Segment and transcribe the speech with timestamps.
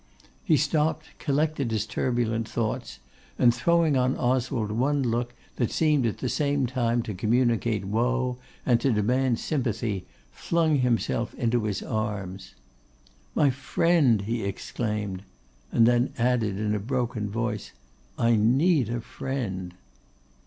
[0.43, 2.97] He stopped, collected his turbulent thoughts,
[3.37, 8.39] and throwing on Oswald one look that seemed at the same time to communicate woe
[8.65, 12.55] and to demand sympathy, flung himself into his arms.
[13.35, 15.21] 'My friend!' he exclaimed,
[15.71, 17.71] and then added, in a broken voice,
[18.17, 19.75] 'I need a friend.